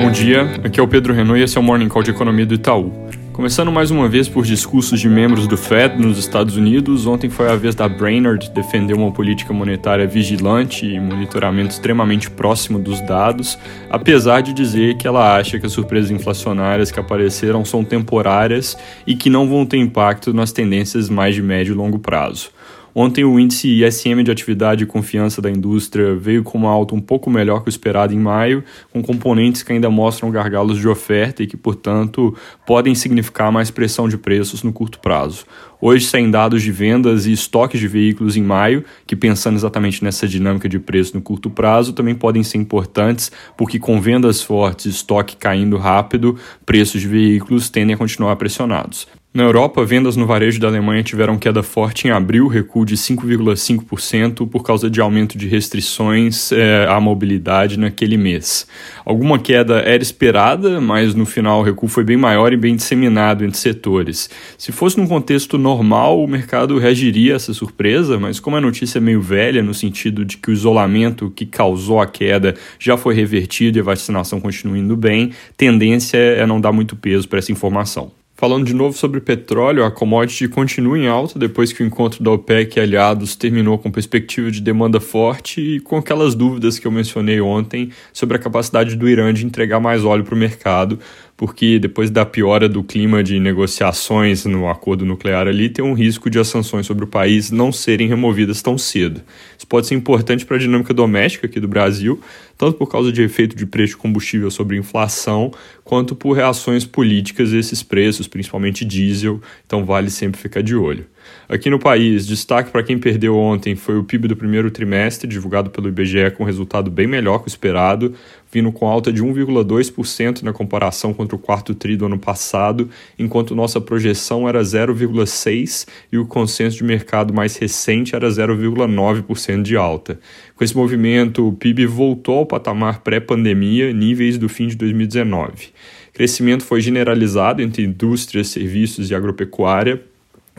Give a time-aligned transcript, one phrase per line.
[0.00, 2.46] Bom dia, aqui é o Pedro Renault e esse é o Morning Call de Economia
[2.46, 2.90] do Itaú.
[3.34, 7.50] Começando mais uma vez por discursos de membros do Fed nos Estados Unidos, ontem foi
[7.50, 13.58] a vez da Brainerd defender uma política monetária vigilante e monitoramento extremamente próximo dos dados,
[13.90, 19.14] apesar de dizer que ela acha que as surpresas inflacionárias que apareceram são temporárias e
[19.14, 22.50] que não vão ter impacto nas tendências mais de médio e longo prazo.
[22.94, 27.00] Ontem o índice ISM de atividade e confiança da indústria veio com uma alta um
[27.00, 31.42] pouco melhor que o esperado em maio, com componentes que ainda mostram gargalos de oferta
[31.42, 35.44] e que, portanto, podem significar mais pressão de preços no curto prazo.
[35.80, 40.28] Hoje saem dados de vendas e estoques de veículos em maio, que pensando exatamente nessa
[40.28, 45.36] dinâmica de preço no curto prazo, também podem ser importantes, porque com vendas fortes estoque
[45.36, 49.06] caindo rápido, preços de veículos tendem a continuar pressionados.
[49.32, 54.48] Na Europa, vendas no varejo da Alemanha tiveram queda forte em abril, recuo de 5,5%
[54.48, 58.66] por causa de aumento de restrições é, à mobilidade naquele mês.
[59.04, 63.44] Alguma queda era esperada, mas no final o recuo foi bem maior e bem disseminado
[63.44, 64.28] entre setores.
[64.58, 68.98] Se fosse num contexto normal, o mercado reagiria a essa surpresa, mas como a notícia
[68.98, 73.14] é meio velha, no sentido de que o isolamento que causou a queda já foi
[73.14, 77.52] revertido e a vacinação continua indo bem, tendência é não dar muito peso para essa
[77.52, 78.10] informação.
[78.40, 82.30] Falando de novo sobre petróleo, a commodity continua em alta depois que o encontro da
[82.30, 86.90] OPEC e aliados terminou com perspectiva de demanda forte e com aquelas dúvidas que eu
[86.90, 90.98] mencionei ontem sobre a capacidade do Irã de entregar mais óleo para o mercado,
[91.36, 96.30] porque depois da piora do clima de negociações no acordo nuclear ali, tem um risco
[96.30, 99.20] de as sanções sobre o país não serem removidas tão cedo.
[99.58, 102.18] Isso pode ser importante para a dinâmica doméstica aqui do Brasil,
[102.60, 105.50] tanto por causa de efeito de preço de combustível sobre inflação,
[105.82, 111.06] quanto por reações políticas a esses preços, principalmente diesel, então vale sempre ficar de olho.
[111.48, 115.68] Aqui no país, destaque para quem perdeu ontem foi o PIB do primeiro trimestre, divulgado
[115.68, 118.14] pelo IBGE com resultado bem melhor que o esperado,
[118.52, 123.54] vindo com alta de 1,2% na comparação contra o quarto tri do ano passado, enquanto
[123.54, 130.20] nossa projeção era 0,6% e o consenso de mercado mais recente era 0,9% de alta.
[130.54, 135.68] Com esse movimento, o PIB voltou ao patamar pré-pandemia, níveis do fim de 2019.
[136.10, 140.02] O crescimento foi generalizado entre indústria, serviços e agropecuária,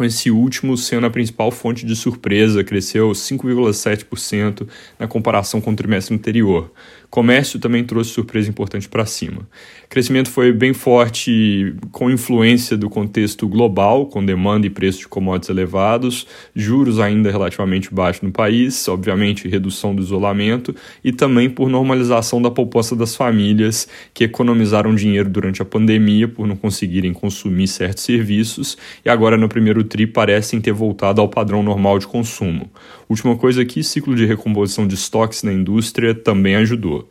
[0.02, 4.68] com esse último sendo a principal fonte de surpresa, cresceu 5,7%
[4.98, 6.72] na comparação com o trimestre anterior.
[7.12, 9.42] Comércio também trouxe surpresa importante para cima.
[9.84, 15.10] O crescimento foi bem forte com influência do contexto global, com demanda e preço de
[15.10, 16.26] commodities elevados,
[16.56, 20.74] juros ainda relativamente baixos no país, obviamente redução do isolamento
[21.04, 26.48] e também por normalização da poupança das famílias que economizaram dinheiro durante a pandemia por
[26.48, 31.62] não conseguirem consumir certos serviços e agora no primeiro tri parecem ter voltado ao padrão
[31.62, 32.72] normal de consumo.
[33.10, 37.10] Última coisa aqui, ciclo de recomposição de estoques na indústria também ajudou.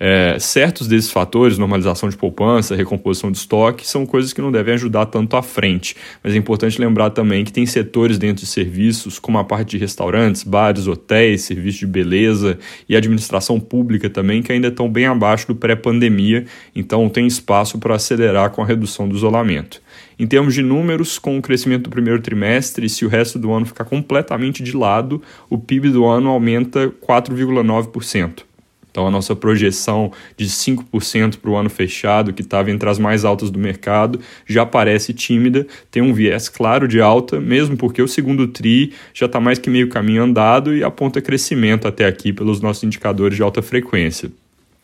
[0.00, 4.74] É, certos desses fatores, normalização de poupança, recomposição de estoque, são coisas que não devem
[4.74, 5.94] ajudar tanto à frente.
[6.24, 9.78] Mas é importante lembrar também que tem setores dentro de serviços, como a parte de
[9.78, 15.46] restaurantes, bares, hotéis, serviços de beleza e administração pública também, que ainda estão bem abaixo
[15.46, 19.82] do pré-pandemia, então tem espaço para acelerar com a redução do isolamento.
[20.22, 23.66] Em termos de números, com o crescimento do primeiro trimestre, se o resto do ano
[23.66, 28.44] ficar completamente de lado, o PIB do ano aumenta 4,9%.
[28.88, 33.24] Então, a nossa projeção de 5% para o ano fechado, que estava entre as mais
[33.24, 38.06] altas do mercado, já parece tímida, tem um viés claro de alta, mesmo porque o
[38.06, 42.60] segundo TRI já está mais que meio caminho andado e aponta crescimento até aqui pelos
[42.60, 44.30] nossos indicadores de alta frequência.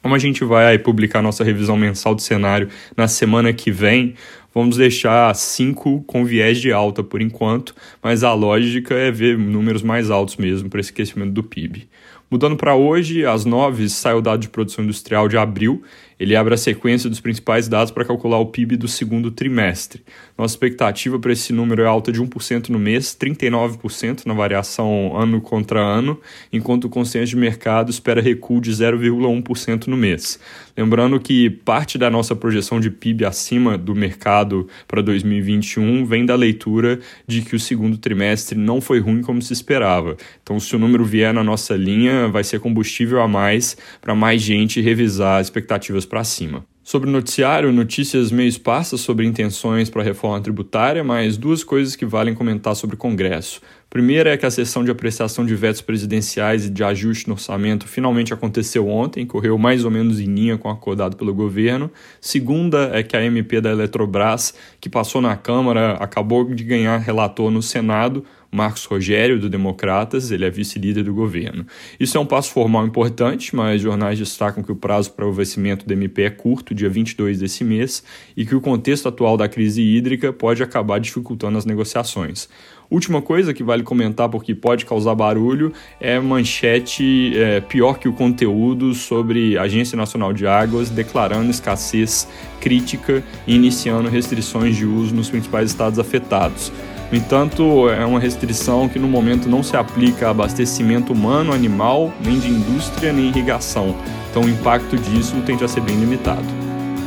[0.03, 4.14] Como a gente vai publicar nossa revisão mensal de cenário na semana que vem,
[4.54, 9.82] vamos deixar 5 com viés de alta por enquanto, mas a lógica é ver números
[9.82, 11.88] mais altos mesmo para esse crescimento do PIB.
[12.31, 15.83] Mudando para hoje, às 9 sai o dado de produção industrial de abril.
[16.21, 20.03] Ele abre a sequência dos principais dados para calcular o PIB do segundo trimestre.
[20.37, 25.41] Nossa expectativa para esse número é alta de 1% no mês, 39% na variação ano
[25.41, 26.21] contra ano,
[26.53, 30.41] enquanto o consenso de mercado espera recuo de 0,1% no mês.
[30.76, 36.35] Lembrando que parte da nossa projeção de PIB acima do mercado para 2021 vem da
[36.35, 40.17] leitura de que o segundo trimestre não foi ruim como se esperava.
[40.43, 44.43] Então, se o número vier na nossa linha, vai ser combustível a mais para mais
[44.43, 46.65] gente revisar as expectativas para cima.
[46.82, 51.94] Sobre o noticiário, notícias meio esparsas sobre intenções para a reforma tributária, mas duas coisas
[51.94, 53.61] que valem comentar sobre o Congresso.
[53.90, 57.88] Primeira é que a sessão de apreciação de vetos presidenciais e de ajuste no orçamento
[57.88, 61.90] finalmente aconteceu ontem, correu mais ou menos em linha com o acordado pelo governo.
[62.20, 67.50] Segunda é que a MP da Eletrobras, que passou na Câmara, acabou de ganhar relator
[67.50, 71.67] no Senado, Marcos Rogério, do Democratas, ele é vice-líder do governo.
[72.00, 75.87] Isso é um passo formal importante, mas jornais destacam que o prazo para o vencimento
[75.87, 78.02] do MP é curto, dia 22 desse mês,
[78.37, 82.49] e que o contexto atual da crise hídrica pode acabar dificultando as negociações.
[82.90, 88.14] Última coisa que vale comentar porque pode causar barulho é manchete é, pior que o
[88.14, 92.26] conteúdo sobre a Agência Nacional de Águas declarando escassez
[92.62, 96.73] crítica e iniciando restrições de uso nos principais estados afetados.
[97.12, 102.12] No entanto, é uma restrição que no momento não se aplica a abastecimento humano, animal,
[102.25, 103.94] nem de indústria, nem irrigação.
[104.31, 106.46] Então o impacto disso tende a ser bem limitado.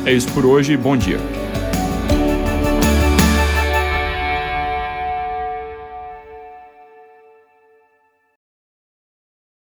[0.06, 1.18] É isso por hoje, bom dia.